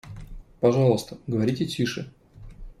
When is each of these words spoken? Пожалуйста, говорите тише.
Пожалуйста, 0.61 1.19
говорите 1.27 1.67
тише. 1.67 2.09